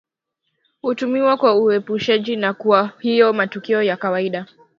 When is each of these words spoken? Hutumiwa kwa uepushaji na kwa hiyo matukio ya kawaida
Hutumiwa 0.81 1.37
kwa 1.37 1.55
uepushaji 1.55 2.35
na 2.35 2.53
kwa 2.53 2.91
hiyo 2.99 3.33
matukio 3.33 3.81
ya 3.83 3.97
kawaida 3.97 4.45